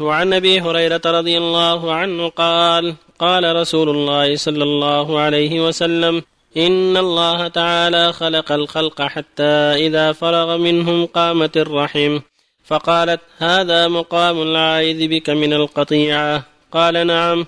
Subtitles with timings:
[0.00, 6.22] وعن أبي هريرة رضي الله عنه قال قال رسول الله صلى الله عليه وسلم
[6.56, 9.52] إن الله تعالى خلق الخلق حتى
[9.86, 12.18] إذا فرغ منهم قامت الرحم.
[12.64, 16.42] فقالت هذا مقام العائذ بك من القطيعة.
[16.72, 17.46] قال نعم.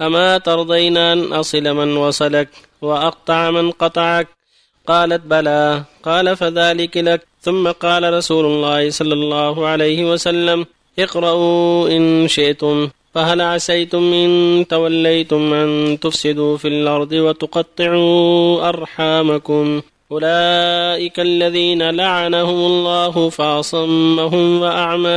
[0.00, 2.48] أما ترضين أن أصل من وصلك
[2.82, 4.28] وأقطع من قطعك؟
[4.86, 5.84] قالت بلى.
[6.04, 7.26] قال فذلك لك.
[7.40, 10.66] ثم قال رسول الله صلى الله عليه وسلم
[10.98, 19.80] اقرأوا إن شئتم فهل عسيتم إن توليتم أن تفسدوا في الأرض وتقطعوا أرحامكم؟
[20.12, 25.08] أولئك الذين لعنهم الله فأصمهم وأعمى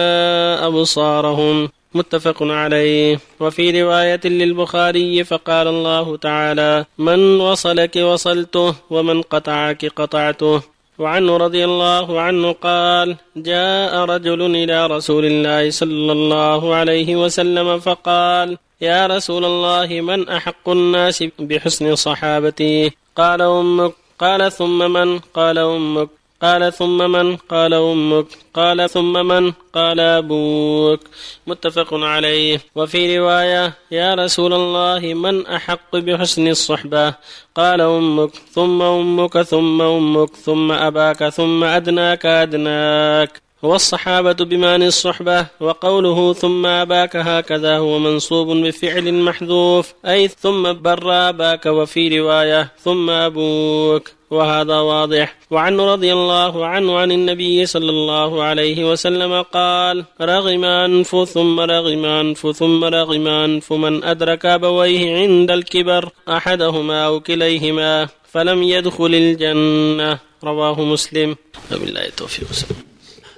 [0.68, 1.70] أبصارهم.
[1.96, 3.20] متفق عليه.
[3.40, 10.77] وفي رواية للبخاري فقال الله تعالى من وصلك وصلته ومن قطعك قطعته.
[11.00, 18.58] وعنه رضي الله عنه قال جاء رجل إلى رسول الله صلى الله عليه وسلم فقال
[18.82, 23.94] يا رسول الله من أحق الناس بحسن صحابتي؟ قال أمك.
[24.20, 26.10] قال ثم من؟ قال أمك.
[26.42, 28.26] قال ثم من؟ قال أمك.
[28.54, 31.00] قال ثم من؟ قال أبوك.
[31.48, 32.62] متفق عليه.
[32.76, 37.14] وفي رواية يا رسول الله من أحق بحسن الصحبة؟
[37.56, 38.30] قال أمك.
[38.52, 43.42] ثم أمك ثم أمك ثم أباك ثم أدناك أدناك.
[43.64, 51.66] والصحابة بمان الصحبة وقوله ثم أباك هكذا هو منصوب بفعل محذوف أي ثم بر أباك
[51.66, 54.17] وفي رواية ثم أبوك.
[54.32, 55.36] وهذا واضح.
[55.52, 62.06] وعنه رضي الله عنه عن النبي صلى الله عليه وسلم قال رغم أنف ثم رغم
[62.06, 70.20] أنف ثم رغم أنف من أدرك أبويه عند الكبر أحدهما أو كليهما فلم يدخل الجنة.
[70.44, 71.36] رواه مسلم.
[71.72, 72.48] وبالله التوفيق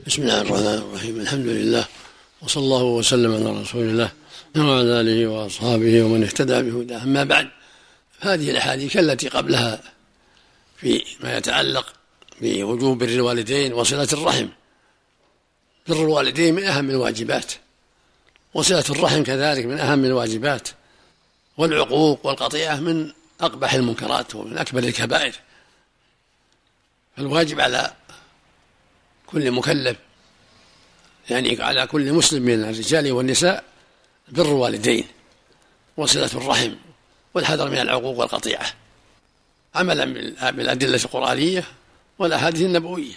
[0.07, 1.15] بسم الله الرحمن الرحيم.
[1.19, 1.85] الحمد لله.
[2.41, 4.09] وصلى الله وسلم على رسول الله
[4.57, 7.03] وعلى آله وأصحابه ومن اهتدى بهداه.
[7.03, 7.47] أما بعد
[8.19, 9.81] هذه الأحاديث التي قبلها
[10.81, 11.93] في ما يتعلق
[12.41, 14.47] بوجوب بر الوالدين وصلة الرحم.
[15.87, 17.51] بر الوالدين من أهم الواجبات.
[18.53, 20.69] وصلة الرحم كذلك من أهم الواجبات.
[21.57, 23.11] والعقوق والقطيعة من
[23.41, 25.35] أقبح المنكرات ومن أكبر الكبائر.
[27.17, 27.93] فالواجب على
[29.27, 29.97] كل مكلف
[31.29, 33.63] يعني على كل مسلم من الرجال والنساء
[34.27, 35.07] بر الوالدين.
[35.97, 36.75] وصلة الرحم
[37.33, 38.73] والحذر من العقوق والقطيعة.
[39.75, 40.05] عملا
[40.51, 41.63] بالأدلة القرآنية
[42.19, 43.13] والأحاديث النبوية.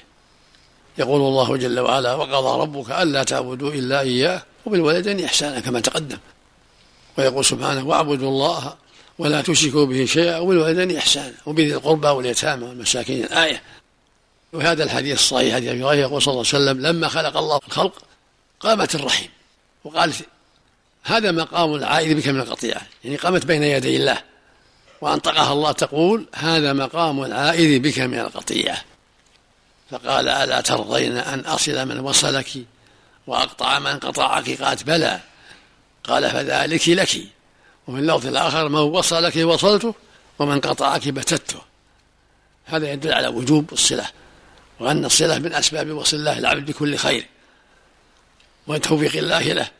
[0.98, 6.18] يقول الله جل وعلا وقضى ربك ألا تعبدوا إلا إياه وبالوالدين إحسانا كما تقدم
[7.18, 8.74] ويقول سبحانه واعبدوا الله
[9.18, 13.62] ولا تشركوا به شيئا وبالوالدين إحسانا وبذي القربى واليتامى والمساكين الآية.
[14.52, 18.02] وهذا الحديث الصحيح حديث أبي هريرة يقول صلى الله عليه وسلم لما خلق الله الخلق
[18.60, 19.26] قامت الرحم
[19.84, 20.12] وقال
[21.02, 24.31] هذا مقام العائد بك من القطيعة يعني قامت بين يدي الله.
[25.02, 28.84] وأنطقها الله تقول هذا مقام العائد بك من القطيعة.
[29.90, 32.50] فقال ألا ترضين أن أصل من وصلك
[33.26, 35.20] وأقطع من قطعك قالت بلى.
[36.04, 37.08] قال فذلك لك.
[37.86, 39.94] وفي اللفظ الآخر من وصلك وصلته
[40.38, 41.60] ومن قطعك بتته.
[42.64, 44.06] هذا يدل على وجوب الصلة
[44.80, 47.26] وأن الصلة من أسباب وصل الله العبد بكل خير
[48.66, 49.70] وتوفيق الله له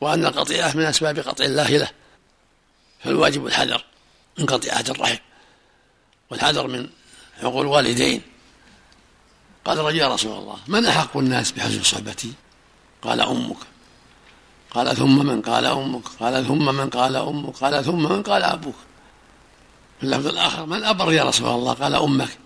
[0.00, 1.88] وأن القطيعة من أسباب قطع الله له.
[3.04, 3.89] فالواجب الحذر.
[4.40, 5.18] من قطيعة الرحم
[6.30, 6.88] والحذر من
[7.40, 8.22] حقوق الوالدين.
[9.64, 12.32] قال الرجل يا رسول الله من أحق الناس بحسن صحبتي؟
[13.02, 13.56] قال أمك.
[14.70, 16.04] قال ثم من؟ قال أمك.
[16.20, 17.56] قال ثم من؟ قال أمك.
[17.56, 18.74] قال ثم من؟ قال أبوك.
[20.00, 22.38] في اللفظ الآخر من أبر يا رسول الله؟ قال أمك.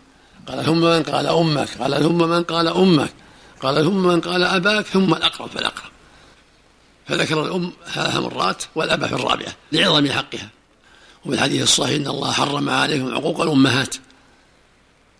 [0.48, 1.68] قال ثم من؟ قال أمك.
[1.82, 3.12] قال ثم من؟ قال أمك.
[3.60, 4.86] قال ثم من؟ قال أباك.
[4.86, 5.90] ثم الأقرب فالأقرب
[7.06, 10.48] فذكر الأم ثلاث مرات والأب في الرابعة لعظم حقها.
[11.26, 13.94] وفي الحديث الصحيح إن الله حرم عليكم عقوق الأمهات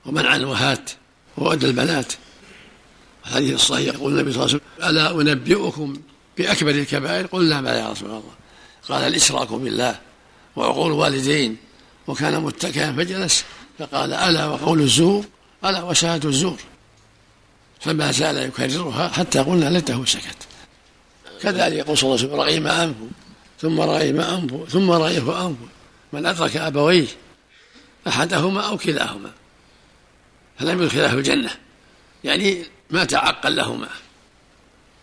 [0.06, 0.91] ومنع الوهات
[1.38, 2.12] وود البنات.
[3.26, 5.97] الحديث الصحيح يقول النبي صلى الله عليه وسلم ألا أنبئكم
[6.38, 8.34] بأكبر الكبائر؟ قلنا بلى يا رسول الله.
[8.88, 10.00] قال الإشراك بالله
[10.56, 11.56] وعقول الوالدين
[12.06, 13.44] وكان متكئا فجلس.
[13.79, 15.25] فقال ألا وقول الزور؟
[15.64, 16.56] ألا وشهادة الزور.
[17.81, 20.37] فما زال يكررها حتى قلنا ليته سكت.
[21.43, 23.08] كذلك يقول صلى الله عليه وسلم رغيم أنفه
[23.61, 25.74] ثم رغيم أنفه ثم رغيف أنفه.
[26.14, 27.06] من أدرك أبويه
[28.08, 29.31] أحدهما أو كلاهما
[30.58, 31.50] فلم يدخله الجنة
[32.25, 33.88] يعني ما تعقل لهما.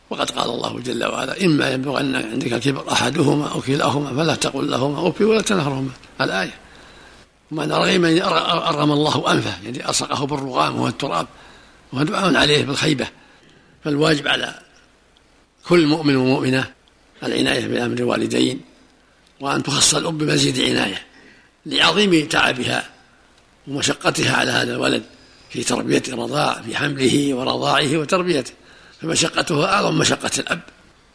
[0.10, 5.10] وقد قال الله جل وعلا إما يبلغن عندك الكبر أحدهما أو كلاهما فلا تقل لهما
[5.10, 5.90] أف ولا تنهرهما.
[6.22, 6.54] الآية
[7.54, 11.28] رغيم يعني أرغم الله أنفه يعني ألصقه بالرغام والتراب
[11.94, 13.08] ودعاء عليه بالخيبة.
[13.84, 14.60] فالواجب على
[15.68, 16.72] كل مؤمن ومؤمنة
[17.24, 18.71] العناية بأمر الوالدين
[19.42, 21.02] وأن تخص الأم بمزيد عناية
[21.66, 22.90] لعظيم تعبها
[23.68, 25.04] ومشقتها على هذا الولد
[25.50, 28.52] في تربية الرضاع في حمله ورضاعه وتربيته.
[29.02, 30.62] فمشقته أعظم مشقة الأب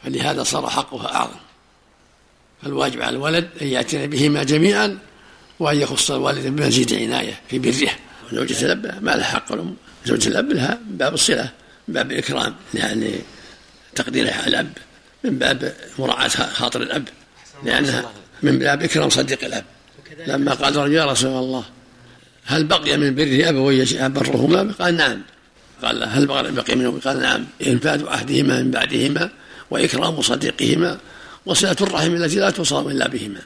[0.05, 1.39] فلهذا صار حقها أعظم.
[2.63, 4.99] فالواجب على الولد أن يأتينا بهما جميعا
[5.59, 7.91] وأن يخص الوالد بمزيد عناية في بره.
[8.33, 9.77] زوجة الأب ما لها حق الأم.
[10.07, 11.51] زوجة الأب لها من باب الصلة
[11.89, 13.15] من باب الإكرام يعني
[13.95, 14.73] تقديرها الأب
[15.25, 17.09] من باب مراعاة خاطر الأب.
[17.65, 18.13] لأنها
[18.43, 19.65] من باب إكرام صديق الأب.
[20.27, 21.65] لما قال رجل يا رسول الله
[22.47, 25.23] هل بقي من بره أبوي أبرهما قال نعم.
[25.83, 27.47] قال هل بقي منه؟ قال نعم.
[27.67, 29.31] إنفاذ عهدهما من بعدهما
[29.71, 30.99] وإكرام صديقهما
[31.47, 33.41] وصلة الرحم التي لا توصل إلا بهما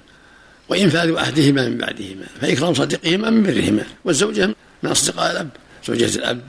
[0.68, 4.46] وإنفاذ عهدهما من بعدهما فإكرام صديقهما من برهما والزوجة
[4.82, 5.48] من أصدقاء الأب
[5.88, 6.40] زوجة الأب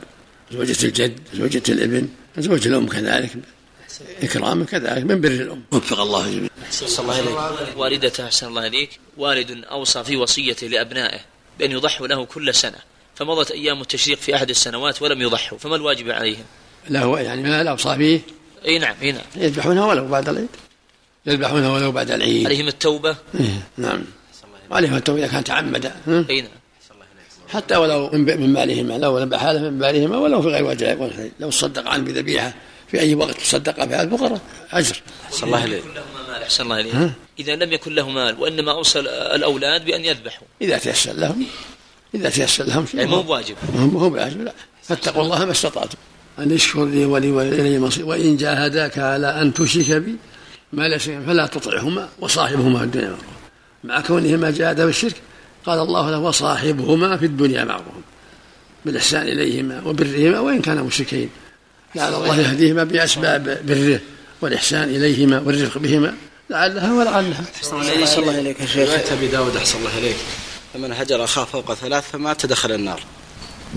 [0.54, 2.08] زوجة الجد زوجة الابن
[2.38, 3.32] زوجة الأم كذلك.
[4.24, 5.64] إكراما كذلك من بر الأم.
[5.72, 6.50] وفق الله جميعا.
[6.64, 7.78] أحسن الله إليك.
[7.78, 9.00] والدته أحسن الله إليك.
[9.18, 11.20] والد أوصى في وصيته لأبنائه
[11.60, 12.78] بأن يضحوا له كل سنة
[13.16, 16.44] فمضت أيام التشريق في أحد السنوات ولم يضحوا فما الواجب عليهم؟
[16.90, 18.22] له يعني ما الأوصى فيه
[18.66, 19.24] أي نعم أي نعم.
[19.36, 20.48] يذبحونها ولو بعد العيد.
[21.26, 22.46] يذبحونها ولو بعد العيد.
[22.46, 24.04] عليهم التوبة؟ إيه نعم.
[24.72, 25.92] وعليهم التوبة إذا كان تعمد
[26.30, 26.52] أي نعم.
[27.50, 30.98] حتى ولو من مالهما لو ذبح من مالهما ولو في غير وجه
[31.40, 32.54] لو صدق عنه بذبيحة.
[32.92, 34.42] في أي وقت تصدق بها الفقراء
[34.72, 35.02] أجر.
[35.26, 35.84] أحسن الله إليك.
[36.44, 37.12] أحسن الله إليك.
[37.40, 39.00] إذا لم يكن له مال وإنما اوصى
[39.36, 40.48] الأولاد بأن يذبحوا.
[40.62, 41.46] إذا تيسر لهم
[42.16, 43.08] إذا تيسر لهم شيء.
[43.08, 43.56] مو بواجب.
[43.76, 44.54] مو بواجب لا
[44.84, 45.98] فاتقوا الله ما استطعتم.
[46.40, 50.16] أن اشكر لي ولي والي مصير وإن جاهداك على أن تشرك بي
[50.74, 53.32] ما ليس فلا تطعهما وصاحبهما في الدنيا معروفا
[53.84, 55.16] مع كونهما جاهدا بالشرك
[55.66, 58.02] قال الله له وصاحبهما في الدنيا معروفا
[58.86, 61.30] بالإحسان إليهما وبرهما وإن كانا مشركين
[61.96, 64.00] لعل الله يهديهما بأسباب بره
[64.42, 66.14] والإحسان إليهما والرفق بهما
[66.50, 67.44] لعلها ولعلها.
[67.56, 67.76] أحسن
[68.20, 68.60] الله إليك.
[68.60, 68.90] يا شيخ.
[68.90, 70.16] رواية أبي داود أحسن الله إليك.
[70.74, 73.04] فمن هجر أخاه فوق ثلاث فمات دخل النار.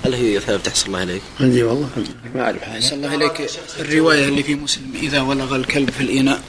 [0.05, 1.89] هل هي ثابتة؟ أحسن الله إليك؟ عندي والله.
[2.35, 3.51] ما أعرف أحسن الله إليك.
[3.81, 6.41] الرواية اللي في مسلم إذا ولغ الكلب في الإناء.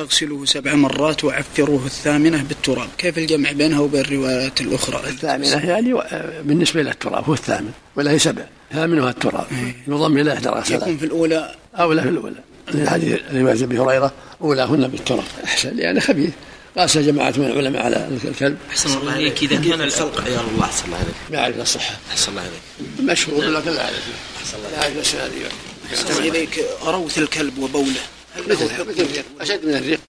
[0.00, 2.88] فاغسلوه سبع مرات وعفروه الثامنة بالتراب.
[2.98, 5.94] كيف الجمع بينها وبين الروايات الأخرى؟ الثامنة يعني
[6.42, 8.42] بالنسبة إلى التراب هو الثامن ولا هي سبع
[8.72, 9.46] ثامنها التراب.
[9.88, 12.36] يضم إلى إحدى يكون في الأولى؟ أولى في الأولى.
[12.74, 15.24] الحديث رواية أبي هريرة أولاهن بالتراب.
[15.44, 16.30] أحسن يعني خبيث.
[16.78, 18.58] قاس جماعة من العلماء على الكلب.
[18.70, 19.42] أحسن الله عليك.
[19.42, 21.14] إذا كان الخلق عيال الله أحسن الله عليك.
[21.30, 21.96] ما أعرف الصحة.
[22.10, 23.10] أحسن الله عليك.
[23.10, 24.08] مشهور لكن لا أعرف.
[24.42, 28.00] أحسن الله إليك روث الكلب وبوله.
[28.36, 28.64] مثل
[29.00, 30.00] الريق أشد من الريق